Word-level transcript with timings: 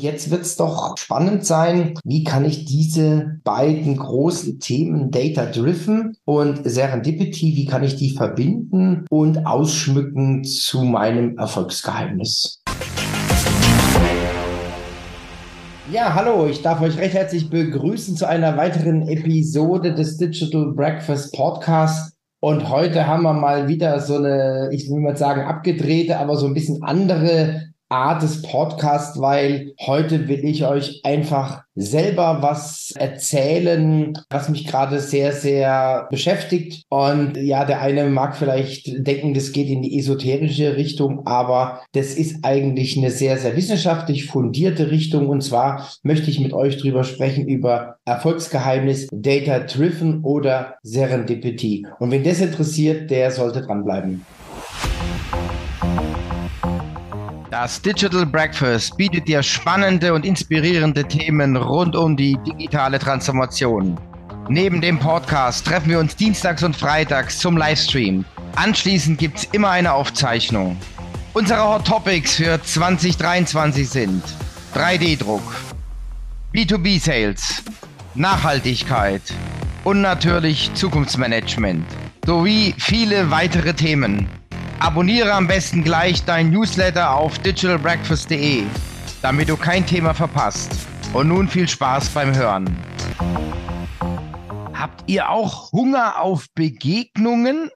Jetzt 0.00 0.30
wird 0.30 0.40
es 0.40 0.56
doch 0.56 0.96
spannend 0.96 1.44
sein, 1.44 1.92
wie 2.04 2.24
kann 2.24 2.46
ich 2.46 2.64
diese 2.64 3.38
beiden 3.44 3.98
großen 3.98 4.58
Themen 4.58 5.10
Data 5.10 5.44
Driven 5.44 6.16
und 6.24 6.62
Serendipity, 6.64 7.54
wie 7.54 7.66
kann 7.66 7.84
ich 7.84 7.96
die 7.96 8.16
verbinden 8.16 9.04
und 9.10 9.44
ausschmücken 9.44 10.42
zu 10.42 10.84
meinem 10.84 11.36
Erfolgsgeheimnis? 11.36 12.62
Ja, 15.92 16.14
hallo, 16.14 16.46
ich 16.46 16.62
darf 16.62 16.80
euch 16.80 16.96
recht 16.96 17.12
herzlich 17.12 17.50
begrüßen 17.50 18.16
zu 18.16 18.26
einer 18.26 18.56
weiteren 18.56 19.06
Episode 19.06 19.94
des 19.94 20.16
Digital 20.16 20.72
Breakfast 20.72 21.34
Podcast. 21.34 22.14
Und 22.42 22.70
heute 22.70 23.06
haben 23.06 23.24
wir 23.24 23.34
mal 23.34 23.68
wieder 23.68 24.00
so 24.00 24.16
eine, 24.16 24.70
ich 24.72 24.88
will 24.88 25.00
mal 25.00 25.18
sagen, 25.18 25.42
abgedrehte, 25.42 26.18
aber 26.18 26.36
so 26.36 26.46
ein 26.46 26.54
bisschen 26.54 26.82
andere 26.82 27.69
Art 27.90 28.22
des 28.22 28.42
Podcasts, 28.42 29.20
weil 29.20 29.74
heute 29.80 30.28
will 30.28 30.44
ich 30.44 30.64
euch 30.64 31.00
einfach 31.02 31.64
selber 31.74 32.38
was 32.40 32.92
erzählen, 32.96 34.12
was 34.30 34.48
mich 34.48 34.66
gerade 34.66 35.00
sehr, 35.00 35.32
sehr 35.32 36.06
beschäftigt. 36.10 36.84
Und 36.88 37.36
ja, 37.36 37.64
der 37.64 37.80
eine 37.80 38.04
mag 38.08 38.36
vielleicht 38.36 39.06
denken, 39.06 39.34
das 39.34 39.52
geht 39.52 39.68
in 39.68 39.82
die 39.82 39.98
esoterische 39.98 40.76
Richtung, 40.76 41.26
aber 41.26 41.80
das 41.92 42.14
ist 42.14 42.44
eigentlich 42.44 42.96
eine 42.96 43.10
sehr, 43.10 43.38
sehr 43.38 43.56
wissenschaftlich 43.56 44.26
fundierte 44.26 44.90
Richtung. 44.90 45.28
Und 45.28 45.42
zwar 45.42 45.90
möchte 46.02 46.30
ich 46.30 46.38
mit 46.38 46.52
euch 46.52 46.78
drüber 46.78 47.02
sprechen 47.02 47.48
über 47.48 47.96
Erfolgsgeheimnis, 48.04 49.08
Data 49.10 49.60
Driven 49.60 50.22
oder 50.22 50.76
Serendipity. 50.82 51.86
Und 51.98 52.12
wenn 52.12 52.22
das 52.22 52.40
interessiert, 52.40 53.10
der 53.10 53.32
sollte 53.32 53.62
dranbleiben. 53.62 54.24
Das 57.62 57.82
Digital 57.82 58.24
Breakfast 58.24 58.96
bietet 58.96 59.28
dir 59.28 59.42
spannende 59.42 60.14
und 60.14 60.24
inspirierende 60.24 61.06
Themen 61.06 61.58
rund 61.58 61.94
um 61.94 62.16
die 62.16 62.38
digitale 62.46 62.98
Transformation. 62.98 64.00
Neben 64.48 64.80
dem 64.80 64.98
Podcast 64.98 65.66
treffen 65.66 65.90
wir 65.90 65.98
uns 65.98 66.16
dienstags 66.16 66.62
und 66.62 66.74
freitags 66.74 67.38
zum 67.38 67.58
Livestream. 67.58 68.24
Anschließend 68.56 69.18
gibt 69.18 69.40
es 69.40 69.44
immer 69.52 69.68
eine 69.68 69.92
Aufzeichnung. 69.92 70.78
Unsere 71.34 71.62
Hot 71.62 71.86
Topics 71.86 72.36
für 72.36 72.62
2023 72.62 73.86
sind 73.86 74.24
3D-Druck, 74.74 75.42
B2B-Sales, 76.54 77.62
Nachhaltigkeit 78.14 79.34
und 79.84 80.00
natürlich 80.00 80.72
Zukunftsmanagement 80.72 81.84
sowie 82.24 82.74
viele 82.78 83.30
weitere 83.30 83.74
Themen. 83.74 84.39
Abonniere 84.80 85.34
am 85.34 85.46
besten 85.46 85.84
gleich 85.84 86.24
dein 86.24 86.48
Newsletter 86.48 87.14
auf 87.14 87.38
digitalbreakfast.de, 87.40 88.64
damit 89.20 89.50
du 89.50 89.58
kein 89.58 89.84
Thema 89.84 90.14
verpasst. 90.14 90.72
Und 91.12 91.28
nun 91.28 91.48
viel 91.48 91.68
Spaß 91.68 92.08
beim 92.08 92.34
Hören. 92.34 92.74
Habt 94.72 95.02
ihr 95.06 95.28
auch 95.28 95.70
Hunger 95.72 96.18
auf 96.22 96.46
Begegnungen? 96.54 97.68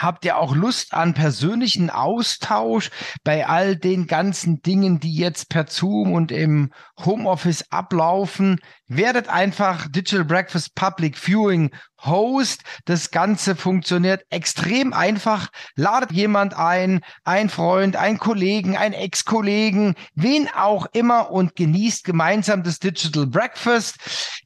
Habt 0.00 0.24
ihr 0.24 0.38
auch 0.38 0.54
Lust 0.54 0.94
an 0.94 1.12
persönlichen 1.12 1.90
Austausch 1.90 2.90
bei 3.24 3.46
all 3.46 3.76
den 3.76 4.06
ganzen 4.06 4.62
Dingen, 4.62 5.00
die 5.00 5.14
jetzt 5.14 5.50
per 5.50 5.66
Zoom 5.66 6.12
und 6.14 6.32
im 6.32 6.70
Homeoffice 7.04 7.70
ablaufen? 7.70 8.58
Werdet 8.86 9.28
einfach 9.28 9.86
Digital 9.88 10.24
Breakfast 10.24 10.74
Public 10.74 11.18
Viewing 11.18 11.72
Host. 12.04 12.62
Das 12.84 13.10
Ganze 13.10 13.56
funktioniert 13.56 14.24
extrem 14.30 14.92
einfach. 14.92 15.48
Ladet 15.74 16.12
jemand 16.12 16.54
ein, 16.54 17.00
ein 17.24 17.48
Freund, 17.48 17.96
ein 17.96 18.18
Kollegen, 18.18 18.76
ein 18.76 18.92
Ex-Kollegen, 18.92 19.94
wen 20.14 20.48
auch 20.54 20.86
immer 20.92 21.30
und 21.30 21.56
genießt 21.56 22.04
gemeinsam 22.04 22.62
das 22.62 22.78
Digital 22.78 23.26
Breakfast. 23.26 23.96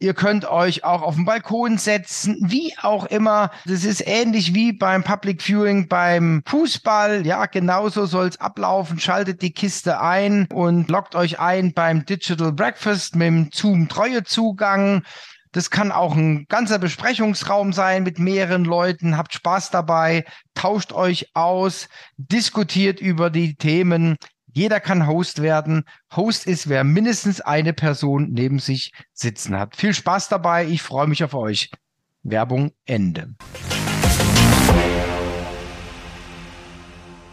Ihr 0.00 0.14
könnt 0.14 0.44
euch 0.44 0.84
auch 0.84 1.02
auf 1.02 1.14
den 1.14 1.24
Balkon 1.24 1.78
setzen, 1.78 2.36
wie 2.42 2.74
auch 2.80 3.06
immer. 3.06 3.50
Das 3.66 3.84
ist 3.84 4.06
ähnlich 4.06 4.54
wie 4.54 4.72
beim 4.72 5.04
Public 5.04 5.42
Viewing 5.42 5.88
beim 5.88 6.42
Fußball. 6.46 7.26
Ja, 7.26 7.46
genauso 7.46 8.06
soll 8.06 8.28
es 8.28 8.40
ablaufen. 8.40 8.98
Schaltet 8.98 9.42
die 9.42 9.52
Kiste 9.52 10.00
ein 10.00 10.46
und 10.52 10.88
loggt 10.88 11.14
euch 11.14 11.38
ein 11.38 11.72
beim 11.72 12.04
Digital 12.04 12.52
Breakfast 12.52 13.14
mit 13.16 13.26
dem 13.26 13.50
Zoom 13.52 13.88
Treuezugang. 13.88 15.02
Das 15.52 15.70
kann 15.70 15.92
auch 15.92 16.16
ein 16.16 16.46
ganzer 16.48 16.78
Besprechungsraum 16.78 17.72
sein 17.72 18.02
mit 18.02 18.18
mehreren 18.18 18.64
Leuten. 18.64 19.16
Habt 19.16 19.34
Spaß 19.34 19.70
dabei, 19.70 20.24
tauscht 20.54 20.92
euch 20.92 21.28
aus, 21.34 21.88
diskutiert 22.16 23.00
über 23.00 23.28
die 23.30 23.54
Themen. 23.54 24.16
Jeder 24.54 24.80
kann 24.80 25.06
Host 25.06 25.40
werden. 25.40 25.84
Host 26.14 26.46
ist, 26.46 26.68
wer 26.68 26.84
mindestens 26.84 27.40
eine 27.40 27.72
Person 27.72 28.30
neben 28.32 28.58
sich 28.58 28.92
sitzen 29.12 29.58
hat. 29.58 29.76
Viel 29.76 29.94
Spaß 29.94 30.28
dabei. 30.28 30.66
Ich 30.66 30.82
freue 30.82 31.06
mich 31.06 31.22
auf 31.22 31.34
euch. 31.34 31.70
Werbung 32.22 32.72
Ende. 32.84 33.34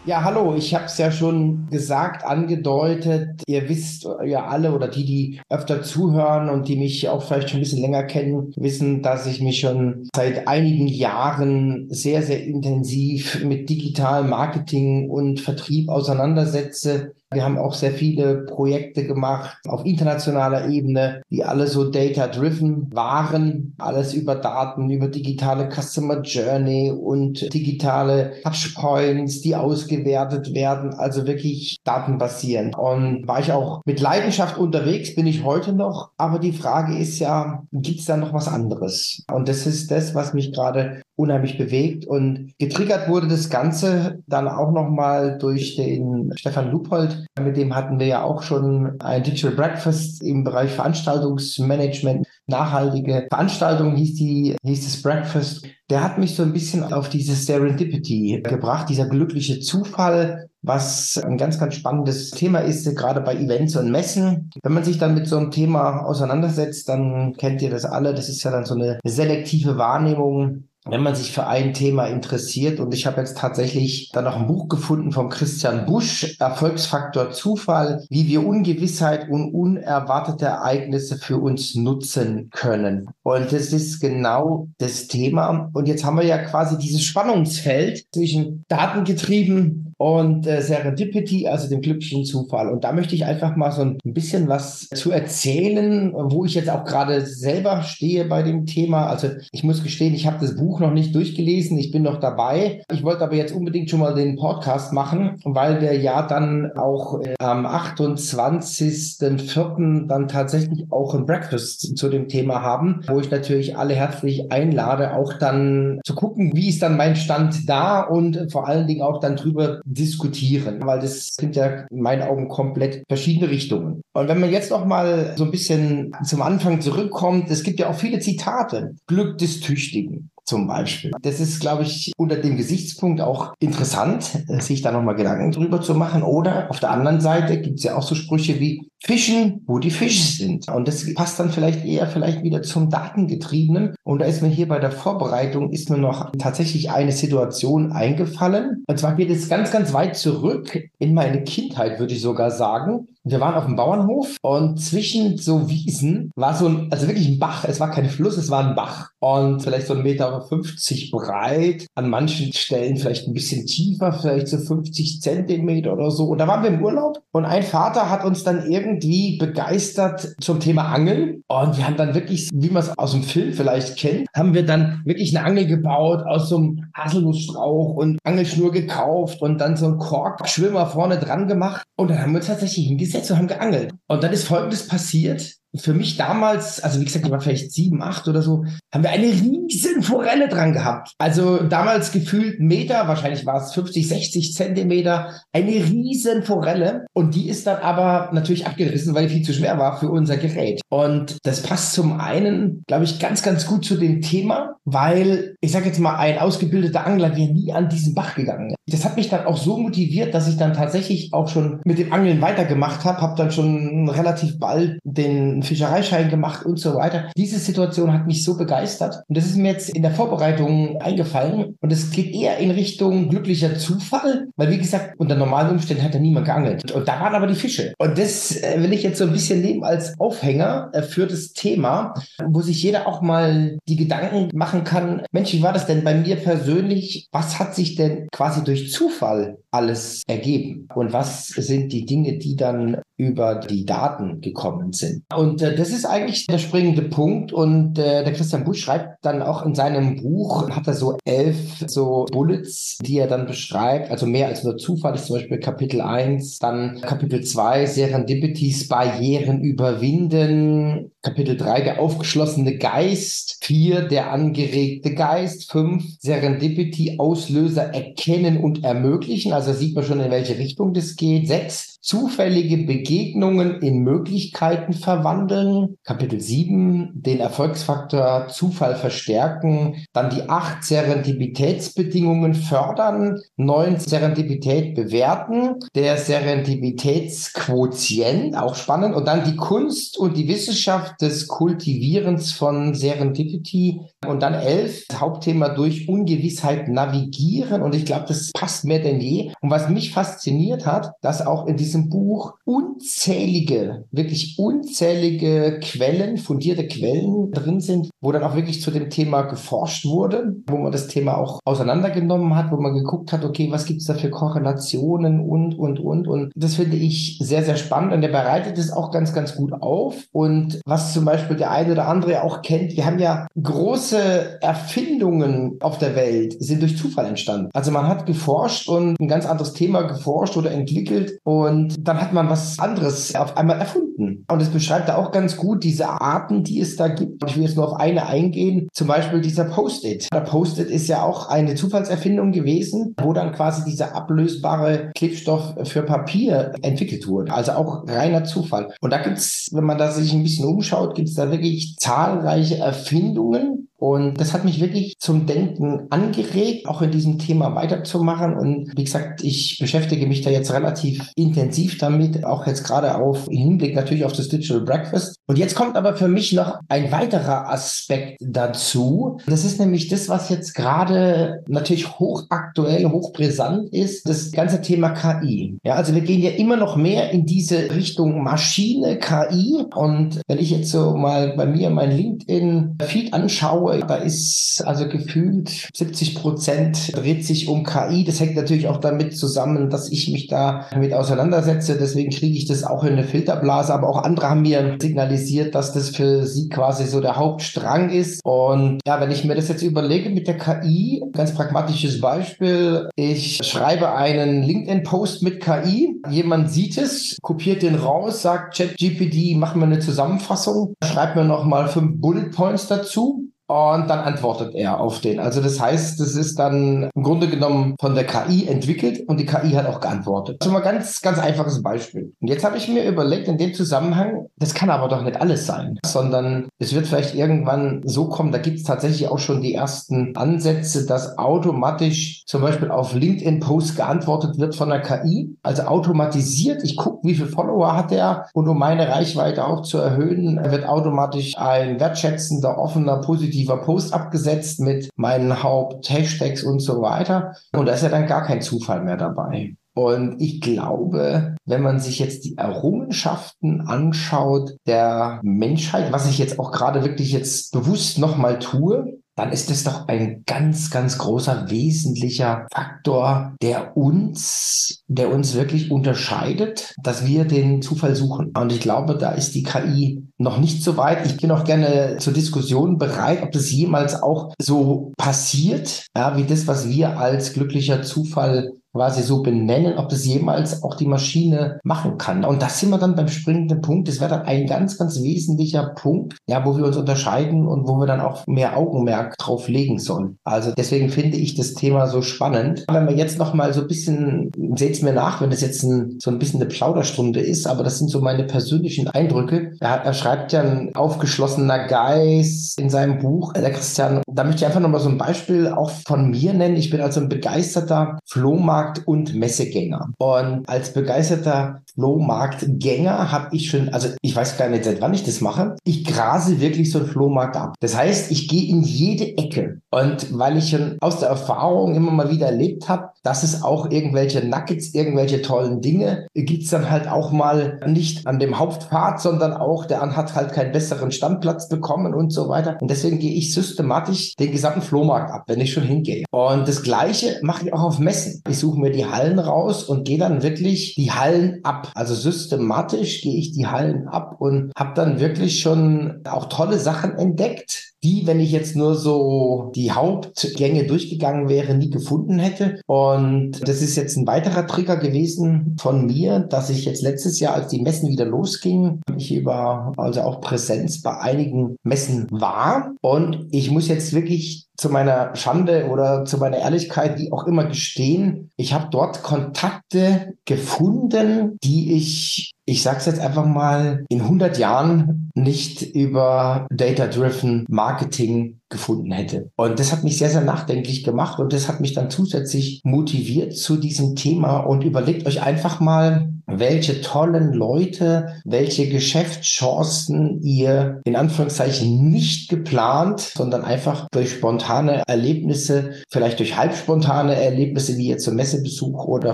Ja, 0.09 0.23
hallo, 0.23 0.55
ich 0.55 0.73
habe 0.73 0.85
es 0.85 0.97
ja 0.97 1.11
schon 1.11 1.67
gesagt, 1.69 2.25
angedeutet. 2.25 3.43
Ihr 3.45 3.69
wisst 3.69 4.07
ja 4.25 4.47
alle 4.47 4.73
oder 4.73 4.87
die, 4.87 5.05
die 5.05 5.41
öfter 5.49 5.83
zuhören 5.83 6.49
und 6.49 6.67
die 6.67 6.77
mich 6.77 7.07
auch 7.07 7.21
vielleicht 7.21 7.51
schon 7.51 7.59
ein 7.59 7.61
bisschen 7.61 7.83
länger 7.83 8.05
kennen, 8.05 8.51
wissen, 8.55 9.03
dass 9.03 9.27
ich 9.27 9.39
mich 9.39 9.59
schon 9.59 10.09
seit 10.15 10.47
einigen 10.47 10.87
Jahren 10.87 11.85
sehr, 11.91 12.23
sehr 12.23 12.43
intensiv 12.43 13.43
mit 13.43 13.69
digitalem 13.69 14.31
Marketing 14.31 15.11
und 15.11 15.41
Vertrieb 15.41 15.89
auseinandersetze. 15.89 17.13
Wir 17.31 17.43
haben 17.43 17.59
auch 17.59 17.75
sehr 17.75 17.91
viele 17.91 18.45
Projekte 18.45 19.05
gemacht 19.05 19.59
auf 19.67 19.85
internationaler 19.85 20.67
Ebene, 20.69 21.21
die 21.29 21.43
alle 21.43 21.67
so 21.67 21.89
data-driven 21.89 22.89
waren. 22.91 23.75
Alles 23.77 24.15
über 24.15 24.35
Daten, 24.35 24.89
über 24.89 25.09
digitale 25.09 25.69
Customer 25.69 26.21
Journey 26.21 26.91
und 26.91 27.53
digitale 27.53 28.33
Touchpoints, 28.43 29.41
die 29.41 29.55
ausgewertet 29.55 30.55
werden. 30.55 30.95
Also 30.95 31.27
wirklich 31.27 31.77
datenbasierend. 31.83 32.75
Und 32.75 33.27
war 33.27 33.39
ich 33.39 33.51
auch 33.51 33.81
mit 33.85 33.99
Leidenschaft 33.99 34.57
unterwegs, 34.57 35.13
bin 35.13 35.27
ich 35.27 35.43
heute 35.43 35.73
noch. 35.73 36.09
Aber 36.17 36.39
die 36.39 36.53
Frage 36.53 36.97
ist 36.97 37.19
ja, 37.19 37.63
gibt 37.71 37.99
es 37.99 38.05
da 38.05 38.17
noch 38.17 38.33
was 38.33 38.47
anderes? 38.47 39.23
Und 39.31 39.47
das 39.47 39.67
ist 39.67 39.91
das, 39.91 40.15
was 40.15 40.33
mich 40.33 40.51
gerade 40.51 41.01
unheimlich 41.19 41.57
bewegt 41.57 42.05
und 42.05 42.53
getriggert 42.59 43.09
wurde 43.09 43.27
das 43.27 43.49
Ganze 43.49 44.23
dann 44.25 44.47
auch 44.47 44.71
nochmal 44.71 45.37
durch 45.37 45.75
den 45.75 46.31
Stefan 46.35 46.71
Lupold. 46.71 47.25
Mit 47.39 47.57
dem 47.57 47.75
hatten 47.75 47.99
wir 47.99 48.07
ja 48.07 48.23
auch 48.23 48.41
schon 48.41 48.99
ein 49.01 49.23
Digital 49.23 49.51
Breakfast 49.51 50.23
im 50.23 50.45
Bereich 50.45 50.71
Veranstaltungsmanagement. 50.71 52.25
Nachhaltige 52.47 53.27
Veranstaltung 53.29 53.95
hieß 53.97 54.15
die, 54.15 54.55
hieß 54.63 54.85
das 54.85 55.01
Breakfast. 55.01 55.67
Der 55.89 56.03
hat 56.03 56.17
mich 56.17 56.35
so 56.35 56.43
ein 56.43 56.53
bisschen 56.53 56.83
auf 56.83 57.09
dieses 57.09 57.45
Serendipity 57.45 58.41
gebracht, 58.43 58.89
dieser 58.89 59.07
glückliche 59.07 59.59
Zufall, 59.59 60.49
was 60.61 61.17
ein 61.17 61.37
ganz, 61.37 61.59
ganz 61.59 61.75
spannendes 61.75 62.31
Thema 62.31 62.59
ist, 62.59 62.85
gerade 62.95 63.21
bei 63.21 63.35
Events 63.35 63.75
und 63.75 63.91
Messen. 63.91 64.51
Wenn 64.61 64.73
man 64.73 64.83
sich 64.83 64.97
dann 64.97 65.15
mit 65.15 65.27
so 65.27 65.37
einem 65.37 65.51
Thema 65.51 66.05
auseinandersetzt, 66.05 66.87
dann 66.89 67.33
kennt 67.33 67.61
ihr 67.61 67.69
das 67.69 67.85
alle. 67.85 68.13
Das 68.13 68.29
ist 68.29 68.43
ja 68.43 68.51
dann 68.51 68.65
so 68.65 68.75
eine 68.75 68.99
selektive 69.03 69.77
Wahrnehmung 69.77 70.68
wenn 70.85 71.03
man 71.03 71.15
sich 71.15 71.31
für 71.31 71.47
ein 71.47 71.73
Thema 71.73 72.07
interessiert. 72.07 72.79
Und 72.79 72.93
ich 72.93 73.05
habe 73.05 73.19
jetzt 73.19 73.37
tatsächlich 73.37 74.11
dann 74.13 74.23
noch 74.23 74.37
ein 74.37 74.47
Buch 74.47 74.69
gefunden 74.69 75.11
von 75.11 75.29
Christian 75.29 75.85
Busch, 75.85 76.37
Erfolgsfaktor 76.39 77.31
Zufall, 77.31 78.05
wie 78.09 78.27
wir 78.27 78.45
Ungewissheit 78.45 79.29
und 79.29 79.53
unerwartete 79.53 80.45
Ereignisse 80.45 81.17
für 81.17 81.37
uns 81.37 81.75
nutzen 81.75 82.49
können. 82.51 83.09
Und 83.23 83.51
das 83.51 83.73
ist 83.73 83.99
genau 83.99 84.67
das 84.77 85.07
Thema. 85.07 85.69
Und 85.73 85.87
jetzt 85.87 86.03
haben 86.03 86.17
wir 86.17 86.25
ja 86.25 86.37
quasi 86.37 86.77
dieses 86.77 87.03
Spannungsfeld 87.03 88.05
zwischen 88.11 88.65
datengetrieben 88.67 89.88
und 89.99 90.47
äh, 90.47 90.61
Serendipity, 90.61 91.47
also 91.47 91.69
dem 91.69 91.81
glücklichen 91.81 92.23
Zufall. 92.23 92.69
Und 92.69 92.85
da 92.85 92.93
möchte 92.93 93.15
ich 93.15 93.25
einfach 93.25 93.57
mal 93.57 93.71
so 93.71 93.81
ein 93.81 93.97
bisschen 94.05 94.47
was 94.47 94.87
zu 94.87 95.11
erzählen, 95.11 96.13
wo 96.13 96.45
ich 96.45 96.55
jetzt 96.55 96.69
auch 96.69 96.85
gerade 96.85 97.25
selber 97.25 97.83
stehe 97.83 98.23
bei 98.23 98.41
dem 98.41 98.65
Thema. 98.65 99.07
Also 99.07 99.27
ich 99.51 99.65
muss 99.65 99.83
gestehen, 99.83 100.13
ich 100.13 100.25
habe 100.25 100.37
das 100.39 100.55
Buch 100.55 100.79
noch 100.79 100.93
nicht 100.93 101.13
durchgelesen, 101.13 101.77
ich 101.77 101.91
bin 101.91 102.03
noch 102.03 102.21
dabei. 102.21 102.81
Ich 102.89 103.03
wollte 103.03 103.25
aber 103.25 103.35
jetzt 103.35 103.53
unbedingt 103.53 103.89
schon 103.89 103.99
mal 103.99 104.15
den 104.15 104.37
Podcast 104.37 104.93
machen, 104.93 105.41
weil 105.43 105.81
wir 105.81 105.99
ja 105.99 106.25
dann 106.25 106.71
auch 106.77 107.19
äh, 107.19 107.35
am 107.39 107.65
28.04. 107.65 110.07
dann 110.07 110.29
tatsächlich 110.29 110.85
auch 110.91 111.13
ein 111.13 111.25
Breakfast 111.25 111.97
zu 111.97 112.07
dem 112.07 112.29
Thema 112.29 112.61
haben, 112.61 113.01
wo 113.09 113.19
ich 113.19 113.29
natürlich 113.29 113.75
alle 113.75 113.95
herzlich 113.95 114.49
einlade, 114.49 115.13
auch 115.13 115.33
dann 115.33 115.99
zu 116.05 116.15
gucken, 116.15 116.55
wie 116.55 116.69
ist 116.69 116.81
dann 116.81 116.95
mein 116.95 117.17
Stand 117.17 117.67
da 117.67 117.99
und 117.99 118.49
vor 118.49 118.65
allen 118.65 118.87
Dingen 118.87 119.01
auch 119.01 119.19
dann 119.19 119.35
drüber 119.35 119.81
diskutieren, 119.89 120.85
weil 120.85 120.99
das 120.99 121.35
sind 121.35 121.55
ja 121.55 121.85
in 121.89 122.01
meinen 122.01 122.21
Augen 122.21 122.47
komplett 122.47 123.03
verschiedene 123.07 123.49
Richtungen. 123.49 124.01
Und 124.13 124.27
wenn 124.27 124.39
man 124.39 124.51
jetzt 124.51 124.71
noch 124.71 124.85
mal 124.85 125.33
so 125.35 125.45
ein 125.45 125.51
bisschen 125.51 126.11
zum 126.23 126.41
Anfang 126.41 126.81
zurückkommt, 126.81 127.49
es 127.49 127.63
gibt 127.63 127.79
ja 127.79 127.89
auch 127.89 127.95
viele 127.95 128.19
Zitate. 128.19 128.95
Glück 129.07 129.37
des 129.37 129.59
Tüchtigen 129.59 130.29
zum 130.49 130.67
Beispiel. 130.67 131.11
Das 131.21 131.39
ist, 131.39 131.59
glaube 131.59 131.83
ich, 131.83 132.11
unter 132.17 132.35
dem 132.35 132.57
Gesichtspunkt 132.57 133.21
auch 133.21 133.53
interessant, 133.59 134.43
sich 134.59 134.81
da 134.81 134.91
nochmal 134.91 135.15
Gedanken 135.15 135.51
drüber 135.51 135.79
zu 135.79 135.93
machen. 135.93 136.23
Oder 136.23 136.71
auf 136.71 136.79
der 136.79 136.89
anderen 136.89 137.21
Seite 137.21 137.61
gibt 137.61 137.77
es 137.77 137.83
ja 137.83 137.95
auch 137.95 138.01
so 138.01 138.15
Sprüche 138.15 138.59
wie 138.59 138.88
fischen, 139.01 139.63
wo 139.65 139.79
die 139.79 139.91
Fische 139.91 140.23
sind. 140.23 140.67
Und 140.69 140.87
das 140.87 141.13
passt 141.13 141.39
dann 141.39 141.51
vielleicht 141.51 141.85
eher 141.85 142.07
vielleicht 142.07 142.43
wieder 142.43 142.61
zum 142.61 142.89
Datengetriebenen. 142.89 143.95
Und 144.03 144.19
da 144.19 144.25
ist 144.25 144.41
mir 144.41 144.49
hier 144.49 144.67
bei 144.67 144.79
der 144.79 144.91
Vorbereitung 144.91 145.71
ist 145.71 145.89
mir 145.89 145.97
noch 145.97 146.31
tatsächlich 146.37 146.91
eine 146.91 147.11
Situation 147.11 147.91
eingefallen. 147.91 148.83
Und 148.87 148.99
zwar 148.99 149.15
geht 149.15 149.29
es 149.29 149.49
ganz, 149.49 149.71
ganz 149.71 149.93
weit 149.93 150.17
zurück 150.17 150.77
in 150.99 151.13
meine 151.13 151.43
Kindheit, 151.43 151.99
würde 151.99 152.13
ich 152.13 152.21
sogar 152.21 152.51
sagen. 152.51 153.07
Wir 153.23 153.39
waren 153.39 153.55
auf 153.55 153.65
dem 153.65 153.75
Bauernhof 153.75 154.37
und 154.41 154.79
zwischen 154.79 155.37
so 155.37 155.69
Wiesen 155.69 156.31
war 156.35 156.55
so 156.55 156.67
ein, 156.67 156.87
also 156.89 157.07
wirklich 157.07 157.27
ein 157.27 157.37
Bach. 157.37 157.65
Es 157.65 157.79
war 157.79 157.91
kein 157.91 158.09
Fluss, 158.09 158.37
es 158.37 158.49
war 158.49 158.65
ein 158.65 158.75
Bach. 158.75 159.11
Und 159.19 159.61
vielleicht 159.61 159.87
so 159.87 159.93
ein 159.93 160.03
Meter 160.03 160.41
50 160.41 161.11
breit, 161.11 161.85
an 161.95 162.09
manchen 162.09 162.53
Stellen 162.53 162.97
vielleicht 162.97 163.27
ein 163.27 163.33
bisschen 163.33 163.65
tiefer, 163.65 164.13
vielleicht 164.13 164.47
so 164.47 164.57
50 164.57 165.21
Zentimeter 165.21 165.93
oder 165.93 166.09
so. 166.11 166.25
Und 166.25 166.37
da 166.39 166.47
waren 166.47 166.63
wir 166.63 166.69
im 166.69 166.81
Urlaub 166.81 167.19
und 167.31 167.45
ein 167.45 167.63
Vater 167.63 168.09
hat 168.09 168.23
uns 168.23 168.43
dann 168.43 168.71
irgendwie 168.71 168.88
begeistert 169.37 170.35
zum 170.41 170.59
Thema 170.59 170.91
Angeln. 170.93 171.43
Und 171.47 171.77
wir 171.77 171.85
haben 171.85 171.97
dann 171.97 172.15
wirklich, 172.15 172.49
wie 172.53 172.69
man 172.69 172.81
es 172.81 172.97
aus 172.97 173.11
dem 173.11 173.23
Film 173.23 173.53
vielleicht 173.53 173.97
kennt, 173.97 174.27
haben 174.35 174.53
wir 174.53 174.65
dann 174.65 175.01
wirklich 175.05 175.35
eine 175.35 175.45
Angel 175.45 175.67
gebaut 175.67 176.23
aus 176.25 176.49
so 176.49 176.57
einem 176.57 176.85
Haselnussstrauch 176.95 177.95
und 177.95 178.17
Angelschnur 178.23 178.71
gekauft 178.71 179.41
und 179.41 179.59
dann 179.59 179.77
so 179.77 179.85
einen 179.85 179.97
Korkschwimmer 179.97 180.87
vorne 180.87 181.17
dran 181.17 181.47
gemacht. 181.47 181.83
Und 181.97 182.09
dann 182.09 182.21
haben 182.21 182.31
wir 182.31 182.37
uns 182.37 182.47
tatsächlich 182.47 182.87
hingesetzt 182.87 183.29
und 183.31 183.37
haben 183.37 183.47
geangelt. 183.47 183.93
Und 184.07 184.23
dann 184.23 184.33
ist 184.33 184.45
Folgendes 184.45 184.87
passiert 184.87 185.59
für 185.75 185.93
mich 185.93 186.17
damals, 186.17 186.83
also 186.83 186.99
wie 186.99 187.05
gesagt, 187.05 187.25
ich 187.25 187.31
war 187.31 187.41
vielleicht 187.41 187.71
sieben, 187.71 188.01
acht 188.01 188.27
oder 188.27 188.41
so, 188.41 188.65
haben 188.93 189.03
wir 189.03 189.11
eine 189.11 189.27
riesen 189.27 190.01
Forelle 190.01 190.47
dran 190.47 190.73
gehabt. 190.73 191.13
Also 191.19 191.63
damals 191.63 192.11
gefühlt 192.11 192.59
Meter, 192.59 193.07
wahrscheinlich 193.07 193.45
war 193.45 193.61
es 193.61 193.73
50, 193.73 194.07
60 194.07 194.53
Zentimeter, 194.53 195.41
eine 195.53 195.71
riesen 195.71 196.43
Forelle. 196.43 197.05
Und 197.13 197.35
die 197.35 197.49
ist 197.49 197.67
dann 197.67 197.81
aber 197.81 198.29
natürlich 198.33 198.65
abgerissen, 198.65 199.13
weil 199.13 199.27
die 199.27 199.35
viel 199.35 199.45
zu 199.45 199.53
schwer 199.53 199.77
war 199.77 199.99
für 199.99 200.09
unser 200.09 200.37
Gerät. 200.37 200.81
Und 200.89 201.37
das 201.43 201.61
passt 201.61 201.93
zum 201.93 202.19
einen, 202.19 202.83
glaube 202.87 203.03
ich, 203.03 203.19
ganz, 203.19 203.43
ganz 203.43 203.67
gut 203.67 203.85
zu 203.85 203.95
dem 203.95 204.21
Thema, 204.21 204.75
weil 204.85 205.55
ich 205.61 205.71
sage 205.71 205.85
jetzt 205.85 205.99
mal, 205.99 206.17
ein 206.17 206.39
ausgebildeter 206.39 207.05
Angler 207.05 207.35
wäre 207.35 207.53
nie 207.53 207.71
an 207.71 207.89
diesen 207.89 208.15
Bach 208.15 208.35
gegangen. 208.35 208.73
Das 208.87 209.05
hat 209.05 209.17
mich 209.17 209.29
dann 209.29 209.45
auch 209.45 209.57
so 209.57 209.77
motiviert, 209.77 210.33
dass 210.33 210.47
ich 210.47 210.57
dann 210.57 210.73
tatsächlich 210.73 211.33
auch 211.33 211.47
schon 211.47 211.79
mit 211.85 211.99
dem 211.99 212.11
Angeln 212.11 212.41
weitergemacht 212.41 213.05
habe, 213.05 213.21
habe 213.21 213.35
dann 213.37 213.51
schon 213.51 214.09
relativ 214.09 214.57
bald 214.57 214.99
den 215.03 215.58
einen 215.59 215.63
Fischereischein 215.63 216.29
gemacht 216.29 216.65
und 216.65 216.79
so 216.79 216.95
weiter. 216.95 217.29
Diese 217.35 217.59
Situation 217.59 218.13
hat 218.13 218.27
mich 218.27 218.43
so 218.43 218.57
begeistert. 218.57 219.23
Und 219.27 219.37
das 219.37 219.45
ist 219.45 219.57
mir 219.57 219.73
jetzt 219.73 219.89
in 219.89 220.01
der 220.01 220.11
Vorbereitung 220.11 221.01
eingefallen. 221.01 221.75
Und 221.81 221.91
es 221.91 222.11
geht 222.11 222.33
eher 222.33 222.57
in 222.57 222.71
Richtung 222.71 223.29
glücklicher 223.29 223.77
Zufall, 223.77 224.47
weil 224.55 224.71
wie 224.71 224.77
gesagt, 224.77 225.15
unter 225.17 225.35
normalen 225.35 225.71
Umständen 225.71 226.03
hat 226.03 226.15
da 226.15 226.19
niemand 226.19 226.45
geangelt. 226.45 226.91
Und 226.91 227.07
da 227.07 227.19
waren 227.19 227.35
aber 227.35 227.47
die 227.47 227.55
Fische. 227.55 227.93
Und 227.97 228.17
das 228.17 228.55
äh, 228.55 228.81
will 228.81 228.93
ich 228.93 229.03
jetzt 229.03 229.17
so 229.17 229.25
ein 229.25 229.33
bisschen 229.33 229.61
nehmen 229.61 229.83
als 229.83 230.17
Aufhänger 230.19 230.89
äh, 230.93 231.01
für 231.01 231.27
das 231.27 231.51
Thema, 231.51 232.13
wo 232.45 232.61
sich 232.61 232.81
jeder 232.81 233.07
auch 233.07 233.21
mal 233.21 233.77
die 233.87 233.97
Gedanken 233.97 234.49
machen 234.53 234.83
kann, 234.83 235.23
Mensch, 235.31 235.53
wie 235.53 235.61
war 235.61 235.73
das 235.73 235.85
denn 235.85 236.03
bei 236.03 236.13
mir 236.15 236.37
persönlich? 236.37 237.27
Was 237.31 237.59
hat 237.59 237.75
sich 237.75 237.95
denn 237.95 238.27
quasi 238.31 238.63
durch 238.63 238.91
Zufall 238.91 239.57
alles 239.71 240.23
ergeben? 240.27 240.87
Und 240.93 241.11
was 241.11 241.47
sind 241.47 241.91
die 241.91 242.05
Dinge, 242.05 242.37
die 242.37 242.55
dann 242.55 243.01
über 243.19 243.55
die 243.55 243.85
Daten 243.85 244.39
gekommen 244.39 244.93
sind. 244.93 245.23
Und 245.35 245.61
äh, 245.61 245.75
das 245.75 245.89
ist 245.89 246.05
eigentlich 246.05 246.47
der 246.47 246.57
springende 246.57 247.01
Punkt. 247.01 247.51
Und 247.51 247.99
äh, 247.99 248.23
der 248.23 248.31
Christian 248.31 248.63
Busch 248.63 248.81
schreibt 248.81 249.25
dann 249.25 249.41
auch 249.41 249.65
in 249.65 249.75
seinem 249.75 250.15
Buch, 250.15 250.69
hat 250.69 250.87
er 250.87 250.93
so 250.93 251.17
elf 251.25 251.83
so 251.85 252.25
Bullets, 252.31 252.97
die 253.05 253.17
er 253.17 253.27
dann 253.27 253.45
beschreibt. 253.45 254.09
Also 254.09 254.25
mehr 254.25 254.47
als 254.47 254.63
nur 254.63 254.77
Zufall 254.77 255.15
ist 255.15 255.25
zum 255.25 255.35
Beispiel 255.35 255.59
Kapitel 255.59 255.99
1, 255.99 256.59
dann 256.59 257.01
Kapitel 257.01 257.43
2, 257.43 257.87
Serendipities, 257.87 258.87
Barrieren 258.87 259.61
überwinden, 259.61 261.11
Kapitel 261.21 261.57
3, 261.57 261.81
der 261.81 261.99
aufgeschlossene 261.99 262.77
Geist, 262.77 263.57
4, 263.65 264.07
der 264.07 264.31
angeregte 264.31 265.13
Geist, 265.13 265.69
5, 265.69 266.01
Serendipity, 266.21 267.17
Auslöser 267.19 267.93
erkennen 267.93 268.63
und 268.63 268.85
ermöglichen. 268.85 269.51
Also 269.51 269.73
sieht 269.73 269.95
man 269.95 270.05
schon, 270.05 270.21
in 270.21 270.31
welche 270.31 270.57
Richtung 270.57 270.93
das 270.93 271.17
geht. 271.17 271.49
6, 271.49 271.97
zufällige 271.99 272.85
Begegnungen 272.85 273.81
in 273.81 273.99
Möglichkeiten 273.99 274.93
verwandeln. 274.93 275.97
Kapitel 276.05 276.39
7, 276.39 277.11
den 277.13 277.41
Erfolgsfaktor 277.41 278.47
Zufall 278.47 278.95
verstärken. 278.95 280.05
Dann 280.13 280.29
die 280.29 280.47
8 280.47 280.85
Serendipitätsbedingungen 280.85 282.53
fördern. 282.53 283.41
9 283.57 283.99
Serendipität 283.99 284.95
bewerten. 284.95 285.75
Der 285.95 286.15
Serendipitätsquotient, 286.15 288.55
auch 288.55 288.75
spannend. 288.75 289.15
Und 289.15 289.27
dann 289.27 289.43
die 289.43 289.57
Kunst 289.57 290.17
und 290.17 290.37
die 290.37 290.47
Wissenschaft 290.47 291.08
des 291.17 291.47
Kultivierens 291.47 292.51
von 292.51 292.93
Serendipity. 292.93 294.01
Und 294.27 294.41
dann 294.41 294.53
11, 294.53 295.05
Hauptthema 295.13 295.69
durch 295.69 296.07
Ungewissheit 296.07 296.87
navigieren. 296.87 297.81
Und 297.81 297.95
ich 297.95 298.05
glaube, 298.05 298.25
das 298.27 298.51
passt 298.53 298.85
mehr 298.85 298.99
denn 298.99 299.19
je. 299.19 299.51
Und 299.61 299.69
was 299.69 299.89
mich 299.89 300.11
fasziniert 300.11 300.85
hat, 300.85 301.11
dass 301.21 301.45
auch 301.45 301.67
in 301.67 301.77
diesem 301.77 302.09
Buch 302.09 302.53
unzählige, 302.65 304.05
wirklich 304.11 304.57
unzählige 304.57 305.79
Quellen, 305.81 306.37
fundierte 306.37 306.87
Quellen 306.87 307.51
drin 307.51 307.79
sind, 307.79 308.09
wo 308.21 308.31
dann 308.31 308.43
auch 308.43 308.55
wirklich 308.55 308.81
zu 308.81 308.91
dem 308.91 309.09
Thema 309.09 309.43
geforscht 309.43 310.05
wurde, 310.05 310.55
wo 310.67 310.77
man 310.77 310.91
das 310.91 311.07
Thema 311.07 311.37
auch 311.37 311.59
auseinandergenommen 311.65 312.55
hat, 312.55 312.71
wo 312.71 312.77
man 312.77 312.93
geguckt 312.93 313.31
hat, 313.31 313.45
okay, 313.45 313.71
was 313.71 313.85
gibt 313.85 314.01
es 314.01 314.07
da 314.07 314.13
für 314.13 314.29
Korrelationen 314.29 315.39
und, 315.39 315.73
und, 315.73 315.99
und. 315.99 316.27
Und 316.27 316.51
das 316.55 316.75
finde 316.75 316.97
ich 316.97 317.39
sehr, 317.41 317.63
sehr 317.63 317.77
spannend 317.77 318.13
und 318.13 318.21
der 318.21 318.29
bereitet 318.29 318.77
es 318.77 318.91
auch 318.91 319.11
ganz, 319.11 319.33
ganz 319.33 319.55
gut 319.55 319.73
auf. 319.73 320.15
Und 320.31 320.81
was 320.99 321.13
zum 321.13 321.25
Beispiel 321.25 321.55
der 321.55 321.71
eine 321.71 321.93
oder 321.93 322.07
andere 322.07 322.43
auch 322.43 322.61
kennt, 322.61 322.95
wir 322.95 323.05
haben 323.05 323.19
ja 323.19 323.47
große 323.61 324.59
Erfindungen 324.61 325.77
auf 325.79 325.97
der 325.97 326.15
Welt, 326.15 326.55
sind 326.59 326.81
durch 326.81 326.97
Zufall 326.97 327.25
entstanden. 327.25 327.69
Also 327.73 327.91
man 327.91 328.07
hat 328.07 328.25
geforscht 328.25 328.89
und 328.89 329.19
ein 329.19 329.27
ganz 329.27 329.45
anderes 329.45 329.73
Thema 329.73 330.01
geforscht 330.01 330.57
oder 330.57 330.71
entwickelt 330.71 331.39
und 331.43 331.79
und 331.79 332.07
dann 332.07 332.19
hat 332.19 332.33
man 332.33 332.49
was 332.49 332.79
anderes 332.79 333.35
auf 333.35 333.55
einmal 333.55 333.79
erfunden. 333.79 334.08
Und 334.19 334.61
es 334.61 334.69
beschreibt 334.69 335.09
da 335.09 335.15
auch 335.15 335.31
ganz 335.31 335.57
gut 335.57 335.83
diese 335.83 336.09
Arten, 336.09 336.63
die 336.63 336.79
es 336.79 336.95
da 336.95 337.07
gibt. 337.07 337.43
Ich 337.47 337.55
will 337.55 337.63
jetzt 337.63 337.75
nur 337.75 337.87
auf 337.87 337.99
eine 337.99 338.27
eingehen. 338.27 338.87
Zum 338.93 339.07
Beispiel 339.07 339.41
dieser 339.41 339.65
Post-it. 339.65 340.27
Der 340.33 340.41
Post-it 340.41 340.89
ist 340.89 341.07
ja 341.07 341.23
auch 341.23 341.49
eine 341.49 341.75
Zufallserfindung 341.75 342.51
gewesen, 342.51 343.15
wo 343.21 343.33
dann 343.33 343.51
quasi 343.51 343.83
dieser 343.85 344.15
ablösbare 344.15 345.11
Klebstoff 345.15 345.75
für 345.83 346.03
Papier 346.03 346.73
entwickelt 346.81 347.27
wurde. 347.27 347.53
Also 347.53 347.73
auch 347.73 348.07
reiner 348.07 348.43
Zufall. 348.43 348.93
Und 349.01 349.11
da 349.11 349.21
gibt 349.21 349.37
es, 349.37 349.69
wenn 349.71 349.83
man 349.83 349.97
da 349.97 350.11
sich 350.11 350.33
ein 350.33 350.43
bisschen 350.43 350.65
umschaut, 350.65 351.15
gibt 351.15 351.29
es 351.29 351.35
da 351.35 351.51
wirklich 351.51 351.95
zahlreiche 351.99 352.77
Erfindungen, 352.77 353.88
und 353.99 354.39
das 354.39 354.53
hat 354.53 354.63
mich 354.63 354.79
wirklich 354.79 355.17
zum 355.19 355.45
Denken 355.45 356.07
angeregt, 356.09 356.87
auch 356.87 357.01
in 357.01 357.11
diesem 357.11 357.37
Thema 357.37 357.75
weiterzumachen. 357.75 358.55
Und 358.55 358.93
wie 358.95 359.03
gesagt, 359.03 359.43
ich 359.43 359.77
beschäftige 359.79 360.25
mich 360.25 360.41
da 360.41 360.49
jetzt 360.49 360.71
relativ 360.71 361.29
intensiv 361.35 361.97
damit, 361.97 362.45
auch 362.45 362.65
jetzt 362.65 362.85
gerade 362.85 363.15
auf 363.15 363.47
Hinblick 363.49 363.95
natürlich 363.95 364.23
auf 364.23 364.31
das 364.31 364.47
Digital 364.47 364.81
Breakfast. 364.81 365.35
Und 365.47 365.57
jetzt 365.57 365.75
kommt 365.75 365.97
aber 365.97 366.15
für 366.15 366.29
mich 366.29 366.53
noch 366.53 366.79
ein 366.87 367.11
weiterer 367.11 367.69
Aspekt 367.69 368.37
dazu. 368.39 369.37
Das 369.47 369.65
ist 369.65 369.79
nämlich 369.79 370.07
das, 370.07 370.29
was 370.29 370.47
jetzt 370.47 370.75
gerade 370.75 371.63
natürlich 371.67 372.19
hochaktuell, 372.19 373.05
hochbrisant 373.05 373.89
ist, 373.93 374.29
das 374.29 374.51
ganze 374.53 374.81
Thema 374.81 375.09
KI. 375.09 375.77
Ja, 375.83 375.95
also 375.95 376.15
wir 376.15 376.21
gehen 376.21 376.41
ja 376.41 376.51
immer 376.51 376.77
noch 376.77 376.95
mehr 376.95 377.31
in 377.31 377.45
diese 377.45 377.93
Richtung 377.93 378.43
Maschine, 378.43 379.19
KI. 379.19 379.83
Und 379.93 380.41
wenn 380.47 380.59
ich 380.59 380.71
jetzt 380.71 380.89
so 380.89 381.17
mal 381.17 381.55
bei 381.57 381.65
mir 381.65 381.89
mein 381.89 382.11
LinkedIn-Feed 382.11 383.33
anschaue, 383.33 383.88
da 384.07 384.15
ist 384.15 384.83
also 384.85 385.07
gefühlt 385.07 385.89
70 385.93 386.35
Prozent 386.35 387.15
dreht 387.15 387.45
sich 387.45 387.67
um 387.67 387.83
KI. 387.83 388.23
Das 388.23 388.39
hängt 388.39 388.55
natürlich 388.55 388.87
auch 388.87 388.97
damit 388.97 389.37
zusammen, 389.37 389.89
dass 389.89 390.11
ich 390.11 390.29
mich 390.29 390.47
da 390.47 390.85
mit 390.95 391.13
auseinandersetze. 391.13 391.97
Deswegen 391.97 392.31
kriege 392.31 392.57
ich 392.57 392.65
das 392.65 392.83
auch 392.83 393.03
in 393.03 393.13
eine 393.13 393.23
Filterblase. 393.23 393.93
Aber 393.93 394.09
auch 394.09 394.23
andere 394.23 394.49
haben 394.49 394.61
mir 394.61 394.97
signalisiert, 395.01 395.75
dass 395.75 395.93
das 395.93 396.09
für 396.09 396.45
sie 396.45 396.69
quasi 396.69 397.05
so 397.05 397.21
der 397.21 397.35
Hauptstrang 397.35 398.09
ist. 398.09 398.41
Und 398.43 399.01
ja, 399.05 399.19
wenn 399.19 399.31
ich 399.31 399.43
mir 399.43 399.55
das 399.55 399.67
jetzt 399.67 399.83
überlege 399.83 400.29
mit 400.29 400.47
der 400.47 400.57
KI, 400.57 401.23
ganz 401.33 401.53
pragmatisches 401.53 402.21
Beispiel. 402.21 403.09
Ich 403.15 403.59
schreibe 403.63 404.13
einen 404.13 404.63
LinkedIn-Post 404.63 405.43
mit 405.43 405.61
KI. 405.61 406.15
Jemand 406.29 406.71
sieht 406.71 406.97
es, 406.97 407.37
kopiert 407.41 407.81
den 407.81 407.95
raus, 407.95 408.41
sagt 408.41 408.77
ChatGPT, 408.77 409.55
mach 409.55 409.75
mir 409.75 409.85
eine 409.85 409.99
Zusammenfassung, 409.99 410.93
schreibt 411.03 411.35
mir 411.35 411.45
nochmal 411.45 411.87
fünf 411.87 412.19
Bullet 412.19 412.51
Points 412.51 412.87
dazu 412.87 413.49
und 413.69 414.07
dann 414.07 414.19
antwortet 414.19 414.73
er 414.73 414.99
auf 414.99 415.21
den. 415.21 415.39
Also 415.39 415.61
das 415.61 415.79
heißt, 415.79 416.19
das 416.19 416.33
ist 416.33 416.57
dann 416.57 417.07
im 417.13 417.23
Grunde 417.23 417.47
genommen 417.47 417.95
von 417.99 418.15
der 418.15 418.25
KI 418.25 418.67
entwickelt 418.67 419.29
und 419.29 419.39
die 419.39 419.45
KI 419.45 419.73
hat 419.73 419.85
auch 419.85 419.99
geantwortet. 419.99 420.57
Das 420.59 420.67
ist 420.67 420.73
mal 420.73 420.79
ganz, 420.79 421.21
ganz 421.21 421.37
einfaches 421.37 421.83
Beispiel. 421.83 422.33
Und 422.41 422.47
jetzt 422.47 422.63
habe 422.63 422.77
ich 422.77 422.87
mir 422.87 423.07
überlegt, 423.07 423.47
in 423.47 423.59
dem 423.59 423.75
Zusammenhang, 423.75 424.47
das 424.57 424.73
kann 424.73 424.89
aber 424.89 425.07
doch 425.07 425.21
nicht 425.21 425.39
alles 425.39 425.67
sein, 425.67 425.99
sondern 426.03 426.67
es 426.79 426.95
wird 426.95 427.05
vielleicht 427.05 427.35
irgendwann 427.35 428.01
so 428.05 428.27
kommen, 428.27 428.51
da 428.51 428.57
gibt 428.57 428.77
es 428.77 428.83
tatsächlich 428.85 429.27
auch 429.27 429.37
schon 429.37 429.61
die 429.61 429.75
ersten 429.75 430.35
Ansätze, 430.35 431.05
dass 431.05 431.37
automatisch 431.37 432.43
zum 432.47 432.63
Beispiel 432.63 432.89
auf 432.89 433.13
LinkedIn-Posts 433.13 433.95
geantwortet 433.95 434.57
wird 434.57 434.75
von 434.75 434.89
der 434.89 435.01
KI, 435.01 435.55
also 435.61 435.83
automatisiert. 435.83 436.83
Ich 436.83 436.97
gucke, 436.97 437.19
wie 437.27 437.35
viele 437.35 437.49
Follower 437.49 437.95
hat 437.95 438.11
er 438.11 438.47
und 438.53 438.67
um 438.67 438.79
meine 438.79 439.09
Reichweite 439.09 439.67
auch 439.67 439.83
zu 439.83 439.99
erhöhen, 439.99 440.59
wird 440.71 440.87
automatisch 440.87 441.55
ein 441.55 441.99
wertschätzender, 441.99 442.79
offener, 442.79 443.17
positiver 443.21 443.58
Post 443.65 444.13
abgesetzt 444.13 444.79
mit 444.79 445.09
meinen 445.15 445.63
Haupt-Hashtags 445.63 446.63
und 446.63 446.79
so 446.79 447.01
weiter. 447.01 447.55
Und 447.73 447.85
da 447.85 447.93
ist 447.93 448.03
ja 448.03 448.09
dann 448.09 448.27
gar 448.27 448.43
kein 448.43 448.61
Zufall 448.61 449.03
mehr 449.03 449.17
dabei. 449.17 449.75
Und 449.95 450.39
ich 450.39 450.61
glaube, 450.61 451.55
wenn 451.65 451.81
man 451.81 451.99
sich 451.99 452.19
jetzt 452.19 452.45
die 452.45 452.57
Errungenschaften 452.57 453.81
anschaut 453.81 454.77
der 454.87 455.41
Menschheit, 455.43 456.13
was 456.13 456.29
ich 456.29 456.37
jetzt 456.37 456.57
auch 456.57 456.71
gerade 456.71 457.03
wirklich 457.03 457.33
jetzt 457.33 457.73
bewusst 457.73 458.17
nochmal 458.17 458.59
tue, 458.59 459.19
dann 459.35 459.51
ist 459.51 459.71
es 459.71 459.85
doch 459.85 460.07
ein 460.07 460.43
ganz, 460.45 460.89
ganz 460.89 461.17
großer 461.17 461.69
wesentlicher 461.69 462.67
Faktor, 462.73 463.55
der 463.61 463.95
uns, 463.95 465.03
der 465.07 465.33
uns 465.33 465.55
wirklich 465.55 465.91
unterscheidet, 465.91 466.93
dass 467.01 467.25
wir 467.25 467.45
den 467.45 467.81
Zufall 467.81 468.15
suchen. 468.15 468.51
Und 468.57 468.71
ich 468.71 468.81
glaube, 468.81 469.17
da 469.17 469.31
ist 469.31 469.55
die 469.55 469.63
KI 469.63 470.28
noch 470.39 470.57
nicht 470.57 470.83
so 470.83 470.97
weit. 470.97 471.25
Ich 471.25 471.37
bin 471.37 471.51
auch 471.51 471.65
gerne 471.65 472.17
zur 472.17 472.33
Diskussion 472.33 472.97
bereit, 472.97 473.43
ob 473.43 473.51
das 473.51 473.71
jemals 473.71 474.23
auch 474.23 474.53
so 474.57 475.11
passiert, 475.17 476.07
ja, 476.15 476.37
wie 476.37 476.45
das, 476.45 476.65
was 476.65 476.87
wir 476.87 477.19
als 477.19 477.53
glücklicher 477.53 478.01
Zufall 478.01 478.71
quasi 478.93 479.21
so 479.21 479.41
benennen, 479.43 479.97
ob 479.97 480.09
das 480.09 480.25
jemals 480.25 480.83
auch 480.83 480.95
die 480.95 481.05
Maschine 481.05 481.79
machen 481.83 482.17
kann. 482.17 482.43
Und 482.43 482.61
das 482.61 482.79
sind 482.79 482.89
wir 482.89 482.97
dann 482.97 483.15
beim 483.15 483.27
springenden 483.27 483.81
Punkt. 483.81 484.07
Das 484.07 484.19
wäre 484.19 484.31
dann 484.31 484.41
ein 484.43 484.65
ganz, 484.65 484.97
ganz 484.97 485.21
wesentlicher 485.21 485.93
Punkt, 485.95 486.37
ja, 486.47 486.65
wo 486.65 486.75
wir 486.77 486.85
uns 486.85 486.97
unterscheiden 486.97 487.67
und 487.67 487.87
wo 487.87 487.97
wir 487.97 488.07
dann 488.07 488.21
auch 488.21 488.45
mehr 488.47 488.77
Augenmerk 488.77 489.37
drauf 489.37 489.67
legen 489.67 489.99
sollen. 489.99 490.37
Also 490.43 490.71
deswegen 490.75 491.09
finde 491.09 491.37
ich 491.37 491.55
das 491.55 491.73
Thema 491.73 492.07
so 492.07 492.21
spannend. 492.21 492.85
Wenn 492.91 493.07
wir 493.07 493.15
jetzt 493.15 493.37
noch 493.37 493.53
mal 493.53 493.73
so 493.73 493.81
ein 493.81 493.87
bisschen, 493.87 494.51
seht's 494.75 495.01
mir 495.01 495.13
nach, 495.13 495.41
wenn 495.41 495.51
das 495.51 495.61
jetzt 495.61 495.83
ein, 495.83 496.17
so 496.19 496.31
ein 496.31 496.39
bisschen 496.39 496.61
eine 496.61 496.69
Plauderstunde 496.69 497.39
ist, 497.39 497.67
aber 497.67 497.83
das 497.83 497.99
sind 497.99 498.09
so 498.09 498.21
meine 498.21 498.45
persönlichen 498.45 499.07
Eindrücke. 499.07 499.73
Er, 499.79 500.03
er 500.03 500.13
schreibt 500.13 500.51
ja 500.51 500.61
ein 500.61 500.95
aufgeschlossener 500.95 501.87
Geist 501.87 502.79
in 502.79 502.89
seinem 502.89 503.19
Buch, 503.19 503.53
der 503.53 503.71
Christian. 503.71 504.21
Da 504.31 504.43
möchte 504.43 504.59
ich 504.59 504.65
einfach 504.65 504.79
noch 504.79 504.89
mal 504.89 504.99
so 504.99 505.09
ein 505.09 505.17
Beispiel 505.17 505.67
auch 505.67 505.91
von 506.07 506.29
mir 506.29 506.53
nennen. 506.53 506.77
Ich 506.77 506.89
bin 506.89 507.01
also 507.01 507.19
ein 507.19 507.29
begeisterter 507.29 508.19
Flohmarkt 508.25 508.78
Flohmarkt- 508.79 509.07
und 509.07 509.35
Messegänger. 509.35 510.09
Und 510.17 510.67
als 510.67 510.93
begeisterter 510.93 511.81
Flohmarktgänger 511.95 513.31
habe 513.31 513.55
ich 513.55 513.69
schon, 513.69 513.89
also 513.89 514.09
ich 514.21 514.35
weiß 514.35 514.57
gar 514.57 514.69
nicht, 514.69 514.85
seit 514.85 515.01
wann 515.01 515.13
ich 515.13 515.23
das 515.23 515.41
mache, 515.41 515.75
ich 515.83 516.05
grase 516.05 516.61
wirklich 516.61 516.91
so 516.91 516.99
einen 516.99 517.07
Flohmarkt 517.07 517.57
ab. 517.57 517.75
Das 517.79 517.97
heißt, 517.97 518.31
ich 518.31 518.47
gehe 518.47 518.69
in 518.69 518.81
jede 518.81 519.37
Ecke. 519.37 519.81
Und 519.91 520.37
weil 520.37 520.57
ich 520.57 520.69
schon 520.69 520.97
aus 521.01 521.19
der 521.19 521.29
Erfahrung 521.29 521.95
immer 521.95 522.11
mal 522.11 522.29
wieder 522.29 522.47
erlebt 522.47 522.87
habe, 522.87 523.09
dass 523.23 523.43
es 523.43 523.63
auch 523.63 523.91
irgendwelche 523.91 524.45
Nuggets, 524.47 524.93
irgendwelche 524.93 525.41
tollen 525.41 525.81
Dinge 525.81 526.27
gibt 526.33 526.63
es 526.63 526.69
dann 526.69 526.89
halt 526.89 527.07
auch 527.07 527.31
mal 527.31 527.79
nicht 527.85 528.25
an 528.27 528.39
dem 528.39 528.57
Hauptpfad, 528.57 529.21
sondern 529.21 529.53
auch 529.53 529.85
der 529.85 529.99
hat 529.99 530.35
halt 530.35 530.53
keinen 530.53 530.71
besseren 530.71 531.11
Standplatz 531.11 531.67
bekommen 531.67 532.13
und 532.13 532.31
so 532.31 532.49
weiter. 532.49 532.77
Und 532.81 532.89
deswegen 532.89 533.19
gehe 533.19 533.33
ich 533.33 533.53
systematisch 533.53 534.35
den 534.35 534.51
gesamten 534.51 534.81
Flohmarkt 534.81 535.31
ab, 535.31 535.43
wenn 535.47 535.59
ich 535.59 535.73
schon 535.73 535.83
hingehe. 535.83 536.23
Und 536.31 536.67
das 536.67 536.81
Gleiche 536.81 537.39
mache 537.41 537.65
ich 537.65 537.73
auch 537.73 537.83
auf 537.83 537.99
Messen. 537.99 538.41
Ich 538.47 538.57
suche 538.57 538.68
mir 538.75 538.91
die 538.91 539.05
Hallen 539.05 539.39
raus 539.39 539.83
und 539.83 540.05
gehe 540.05 540.17
dann 540.17 540.43
wirklich 540.43 540.95
die 540.95 541.11
Hallen 541.11 541.59
ab. 541.63 541.91
Also 541.95 542.13
systematisch 542.13 543.21
gehe 543.21 543.37
ich 543.37 543.51
die 543.51 543.67
Hallen 543.67 544.07
ab 544.07 544.35
und 544.39 544.71
habe 544.77 544.93
dann 544.95 545.19
wirklich 545.19 545.61
schon 545.61 546.21
auch 546.25 546.45
tolle 546.45 546.79
Sachen 546.79 547.13
entdeckt 547.17 547.88
die, 548.03 548.25
wenn 548.25 548.39
ich 548.39 548.51
jetzt 548.51 548.75
nur 548.75 548.95
so 548.95 549.71
die 549.75 549.91
Hauptgänge 549.91 550.85
durchgegangen 550.85 551.49
wäre, 551.49 551.75
nie 551.75 551.89
gefunden 551.89 552.39
hätte. 552.39 552.79
Und 552.87 553.67
das 553.67 553.81
ist 553.81 553.95
jetzt 553.95 554.17
ein 554.17 554.27
weiterer 554.27 554.67
Trigger 554.67 554.97
gewesen 554.97 555.75
von 555.79 556.05
mir, 556.05 556.39
dass 556.39 556.69
ich 556.69 556.85
jetzt 556.85 557.01
letztes 557.01 557.39
Jahr, 557.39 557.55
als 557.55 557.67
die 557.67 557.81
Messen 557.81 558.09
wieder 558.09 558.25
losgingen, 558.25 559.01
ich 559.17 559.33
über 559.33 559.93
also 559.97 560.21
auch 560.21 560.41
Präsenz 560.41 561.01
bei 561.01 561.17
einigen 561.17 561.75
Messen 561.83 562.27
war. 562.31 562.93
Und 563.01 563.47
ich 563.51 563.71
muss 563.71 563.87
jetzt 563.87 564.13
wirklich 564.13 564.69
zu 564.79 564.89
meiner 564.89 565.35
Schande 565.35 565.89
oder 565.89 566.23
zu 566.23 566.37
meiner 566.37 566.57
Ehrlichkeit, 566.57 567.19
wie 567.19 567.33
auch 567.33 567.45
immer 567.47 567.65
gestehen, 567.65 568.49
ich 568.55 568.73
habe 568.73 568.87
dort 568.89 569.23
Kontakte 569.23 570.35
gefunden, 570.45 571.57
die 571.63 571.93
ich, 571.93 572.51
ich 572.69 572.83
sage 572.83 572.97
es 572.97 573.05
jetzt 573.07 573.19
einfach 573.19 573.45
mal, 573.45 574.05
in 574.09 574.21
100 574.21 574.59
Jahren 574.59 575.31
nicht 575.33 575.81
über 575.81 576.67
Data-Driven 576.69 577.65
Marketing 577.67 578.59
gefunden 578.69 579.11
hätte. 579.11 579.51
Und 579.55 579.79
das 579.79 579.91
hat 579.91 580.03
mich 580.03 580.17
sehr, 580.17 580.29
sehr 580.29 580.41
nachdenklich 580.41 581.03
gemacht 581.03 581.39
und 581.39 581.53
das 581.53 581.67
hat 581.67 581.81
mich 581.81 581.93
dann 581.93 582.09
zusätzlich 582.09 582.81
motiviert 582.83 583.55
zu 583.55 583.77
diesem 583.77 584.15
Thema 584.15 584.57
und 584.57 584.83
überlegt 584.83 585.25
euch 585.27 585.41
einfach 585.41 585.79
mal, 585.79 586.29
welche 586.49 587.01
tollen 587.01 587.53
Leute, 587.53 588.41
welche 588.43 588.89
Geschäftschancen 588.89 590.41
ihr 590.41 591.01
in 591.05 591.15
Anführungszeichen 591.15 592.09
nicht 592.09 592.49
geplant, 592.49 593.19
sondern 593.19 593.63
einfach 593.63 594.07
durch 594.11 594.31
spontane 594.31 595.03
Erlebnisse, 595.07 595.91
vielleicht 596.09 596.39
durch 596.39 596.57
halbspontane 596.57 597.35
Erlebnisse 597.35 597.97
wie 597.97 598.09
jetzt 598.09 598.25
zum 598.25 598.35
Messebesuch 598.35 599.05
oder 599.05 599.33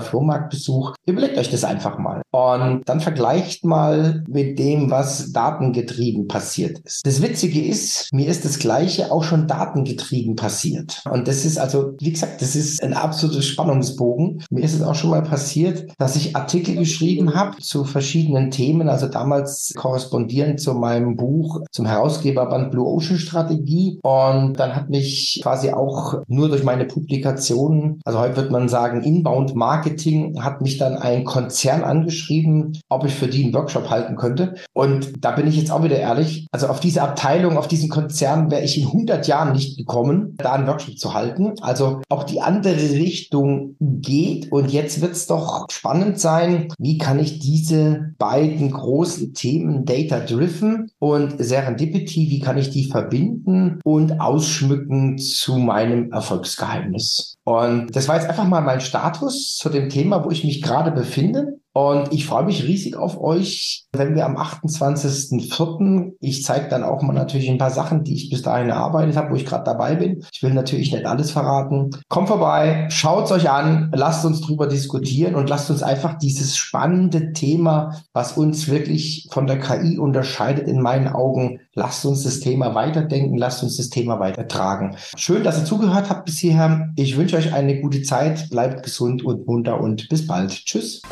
Flohmarktbesuch. 0.00 0.94
Überlegt 1.06 1.38
euch 1.38 1.50
das 1.50 1.64
einfach 1.64 1.98
mal. 1.98 2.22
Und 2.32 2.82
dann 2.86 3.00
vergleicht 3.00 3.64
mal 3.64 4.24
mit 4.28 4.58
dem, 4.58 4.90
was 4.90 5.32
datengetrieben 5.32 6.28
passiert 6.28 6.78
ist. 6.80 7.06
Das 7.06 7.22
Witzige 7.22 7.64
ist, 7.64 8.12
mir 8.12 8.28
ist 8.28 8.44
das 8.44 8.58
Gleiche 8.58 9.10
auch 9.10 9.24
schon 9.26 9.46
datengetrieben 9.46 10.36
passiert. 10.36 11.02
Und 11.10 11.28
das 11.28 11.44
ist 11.44 11.58
also, 11.58 11.92
wie 12.00 12.12
gesagt, 12.12 12.40
das 12.40 12.56
ist 12.56 12.82
ein 12.82 12.94
absolutes 12.94 13.46
Spannungsbogen. 13.46 14.42
Mir 14.50 14.64
ist 14.64 14.74
es 14.74 14.82
auch 14.82 14.94
schon 14.94 15.10
mal 15.10 15.22
passiert, 15.22 15.86
dass 15.98 16.16
ich 16.16 16.36
Artikel 16.36 16.76
geschrieben 16.76 17.34
habe 17.34 17.58
zu 17.58 17.84
verschiedenen 17.84 18.50
Themen, 18.50 18.88
also 18.88 19.08
damals 19.08 19.72
korrespondierend 19.76 20.60
zu 20.60 20.74
meinem 20.74 21.16
Buch, 21.16 21.62
zum 21.70 21.86
Herausgeberband 21.86 22.70
Blue 22.70 22.86
Ocean 22.86 23.18
Strategie. 23.18 23.98
Und 24.02 24.54
dann 24.54 24.74
hat 24.74 24.90
mich 24.90 25.40
quasi 25.42 25.70
auch 25.70 26.22
nur 26.28 26.48
durch 26.48 26.64
meine 26.64 26.84
Publikationen, 26.84 28.00
also 28.04 28.18
heute 28.18 28.36
wird 28.36 28.50
man 28.50 28.68
sagen, 28.68 29.02
Inbound 29.02 29.54
Marketing, 29.54 30.42
hat 30.42 30.60
mich 30.60 30.78
dann 30.78 30.96
ein 30.96 31.24
Konzern 31.24 31.82
angeschrieben, 31.82 32.78
ob 32.88 33.04
ich 33.04 33.14
für 33.14 33.28
die 33.28 33.44
einen 33.44 33.54
Workshop 33.54 33.90
halten 33.90 34.16
könnte. 34.16 34.54
Und 34.72 35.24
da 35.24 35.32
bin 35.32 35.46
ich 35.46 35.56
jetzt 35.56 35.70
auch 35.70 35.82
wieder 35.82 35.98
ehrlich, 35.98 36.46
also 36.52 36.68
auf 36.68 36.80
diese 36.80 37.02
Abteilung, 37.02 37.56
auf 37.56 37.68
diesen 37.68 37.88
Konzern 37.88 38.50
wäre 38.50 38.62
ich 38.62 38.78
in 38.80 38.86
100 38.86 39.15
Jahren 39.24 39.52
nicht 39.52 39.78
gekommen, 39.78 40.34
da 40.36 40.52
einen 40.52 40.66
Workshop 40.66 40.98
zu 40.98 41.14
halten. 41.14 41.54
Also 41.60 42.02
auch 42.08 42.24
die 42.24 42.40
andere 42.40 42.76
Richtung 42.76 43.76
geht. 43.80 44.52
Und 44.52 44.72
jetzt 44.72 45.00
wird 45.00 45.12
es 45.12 45.26
doch 45.26 45.66
spannend 45.70 46.20
sein, 46.20 46.68
wie 46.78 46.98
kann 46.98 47.18
ich 47.18 47.38
diese 47.38 48.14
beiden 48.18 48.70
großen 48.70 49.32
Themen 49.34 49.84
Data 49.84 50.20
Driven 50.20 50.90
und 50.98 51.34
Serendipity, 51.38 52.30
wie 52.30 52.40
kann 52.40 52.58
ich 52.58 52.70
die 52.70 52.84
verbinden 52.84 53.80
und 53.84 54.20
ausschmücken 54.20 55.18
zu 55.18 55.56
meinem 55.56 56.12
Erfolgsgeheimnis? 56.12 57.36
Und 57.44 57.94
das 57.94 58.08
war 58.08 58.16
jetzt 58.16 58.28
einfach 58.28 58.46
mal 58.46 58.60
mein 58.60 58.80
Status 58.80 59.56
zu 59.56 59.68
dem 59.68 59.88
Thema, 59.88 60.24
wo 60.24 60.30
ich 60.30 60.44
mich 60.44 60.62
gerade 60.62 60.90
befinde. 60.90 61.60
Und 61.76 62.10
ich 62.10 62.24
freue 62.24 62.46
mich 62.46 62.62
riesig 62.62 62.96
auf 62.96 63.20
euch, 63.20 63.84
wenn 63.92 64.14
wir 64.14 64.24
am 64.24 64.38
28.04. 64.38 66.14
Ich 66.20 66.42
zeige 66.42 66.70
dann 66.70 66.82
auch 66.82 67.02
mal 67.02 67.12
natürlich 67.12 67.50
ein 67.50 67.58
paar 67.58 67.70
Sachen, 67.70 68.02
die 68.02 68.14
ich 68.14 68.30
bis 68.30 68.40
dahin 68.40 68.70
erarbeitet 68.70 69.14
habe, 69.14 69.30
wo 69.30 69.34
ich 69.34 69.44
gerade 69.44 69.64
dabei 69.64 69.94
bin. 69.94 70.24
Ich 70.32 70.42
will 70.42 70.54
natürlich 70.54 70.90
nicht 70.90 71.04
alles 71.04 71.32
verraten. 71.32 71.90
Kommt 72.08 72.28
vorbei, 72.28 72.86
schaut 72.88 73.26
es 73.26 73.32
euch 73.32 73.50
an, 73.50 73.92
lasst 73.94 74.24
uns 74.24 74.40
drüber 74.40 74.68
diskutieren 74.68 75.34
und 75.34 75.50
lasst 75.50 75.70
uns 75.70 75.82
einfach 75.82 76.16
dieses 76.16 76.56
spannende 76.56 77.34
Thema, 77.34 78.00
was 78.14 78.38
uns 78.38 78.68
wirklich 78.68 79.28
von 79.30 79.46
der 79.46 79.58
KI 79.58 79.98
unterscheidet, 79.98 80.66
in 80.68 80.80
meinen 80.80 81.08
Augen, 81.08 81.60
lasst 81.74 82.06
uns 82.06 82.24
das 82.24 82.40
Thema 82.40 82.74
weiterdenken, 82.74 83.36
lasst 83.36 83.62
uns 83.62 83.76
das 83.76 83.90
Thema 83.90 84.18
weitertragen. 84.18 84.96
Schön, 85.14 85.44
dass 85.44 85.58
ihr 85.58 85.66
zugehört 85.66 86.08
habt 86.08 86.24
bis 86.24 86.38
hierher. 86.38 86.88
Ich 86.96 87.18
wünsche 87.18 87.36
euch 87.36 87.52
eine 87.52 87.82
gute 87.82 88.00
Zeit, 88.00 88.48
bleibt 88.48 88.82
gesund 88.82 89.22
und 89.22 89.46
munter 89.46 89.78
und 89.78 90.08
bis 90.08 90.26
bald. 90.26 90.52
Tschüss. 90.64 91.02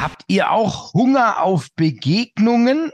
Habt 0.00 0.22
ihr 0.28 0.52
auch 0.52 0.92
Hunger 0.94 1.42
auf 1.42 1.68
Begegnungen? 1.74 2.92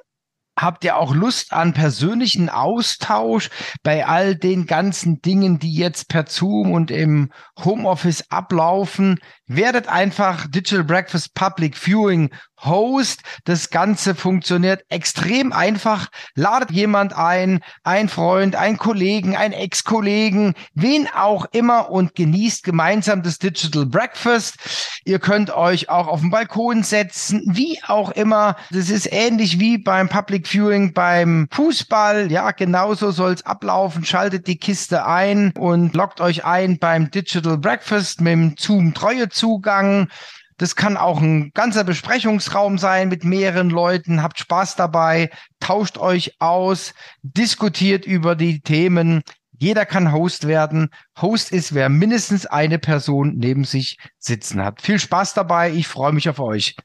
Habt 0.59 0.85
ihr 0.85 0.97
auch 0.97 1.15
Lust 1.15 1.53
an 1.53 1.75
persönlichen 1.75 2.49
Austausch 2.49 3.51
bei 3.83 4.07
all 4.07 4.37
den 4.37 4.65
ganzen 4.65 5.21
Dingen, 5.21 5.59
die 5.59 5.75
jetzt 5.75 6.09
per 6.09 6.27
Zoom 6.27 6.73
und 6.73 6.91
im 6.91 7.31
Homeoffice 7.63 8.31
ablaufen? 8.31 9.19
werdet 9.47 9.89
einfach 9.89 10.47
Digital 10.47 10.85
Breakfast 10.85 11.35
Public 11.35 11.77
Viewing 11.77 12.31
Host. 12.63 13.23
Das 13.45 13.71
Ganze 13.71 14.15
funktioniert 14.15 14.85
extrem 14.89 15.53
einfach. 15.53 16.09
Ladet 16.35 16.71
jemand 16.71 17.17
ein, 17.17 17.61
ein 17.83 18.09
Freund, 18.09 18.57
ein 18.57 18.79
Kollegen, 18.79 19.37
ein 19.37 19.53
Ex-Kollegen, 19.53 20.55
wen 20.75 21.09
auch 21.09 21.47
immer 21.53 21.91
und 21.91 22.15
genießt 22.15 22.65
gemeinsam 22.65 23.23
das 23.23 23.39
Digital 23.39 23.87
Breakfast. 23.87 24.57
Ihr 25.05 25.19
könnt 25.19 25.51
euch 25.51 25.89
auch 25.89 26.07
auf 26.07 26.21
den 26.21 26.31
Balkon 26.31 26.83
setzen, 26.83 27.43
wie 27.47 27.79
auch 27.87 28.11
immer. 28.11 28.57
Das 28.71 28.91
ist 28.91 29.13
ähnlich 29.13 29.59
wie 29.59 29.79
beim 29.79 30.09
Public 30.09 30.49
Viewing 30.49 30.93
beim 30.93 31.49
Fußball. 31.51 32.31
Ja, 32.31 32.51
genauso 32.53 33.11
soll 33.11 33.33
es 33.33 33.45
ablaufen. 33.45 34.05
Schaltet 34.05 34.47
die 34.47 34.57
Kiste 34.57 35.07
ein 35.07 35.53
und 35.59 35.95
loggt 35.95 36.21
euch 36.21 36.45
ein 36.45 36.79
beim 36.79 37.11
Digital 37.11 37.59
Breakfast 37.59 38.21
mit 38.21 38.33
dem 38.33 38.55
Zoom-Treue-Zugang. 38.59 40.09
Das 40.57 40.77
kann 40.77 40.97
auch 40.97 41.21
ein 41.21 41.51
ganzer 41.53 41.85
Besprechungsraum 41.85 42.79
sein 42.79 43.09
mit 43.09 43.25
mehreren 43.25 43.71
Leuten. 43.71 44.23
Habt 44.23 44.39
Spaß 44.39 44.77
dabei, 44.77 45.31
tauscht 45.61 45.99
euch 45.99 46.41
aus, 46.41 46.95
diskutiert 47.23 48.07
über 48.07 48.37
die 48.37 48.61
Themen. 48.61 49.23
Jeder 49.59 49.87
kann 49.87 50.13
Host 50.13 50.47
werden. 50.47 50.91
Host 51.21 51.53
ist, 51.53 51.75
wer 51.75 51.89
mindestens 51.89 52.47
eine 52.47 52.79
Person 52.79 53.35
neben 53.37 53.65
sich 53.65 53.99
sitzen 54.19 54.65
hat. 54.65 54.83
Viel 54.83 54.99
Spaß 54.99 55.35
dabei. 55.35 55.73
Ich 55.73 55.89
freue 55.89 56.13
mich 56.13 56.29
auf 56.29 56.39
euch. 56.39 56.77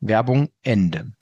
Werbung 0.00 0.48
Ende. 0.62 1.12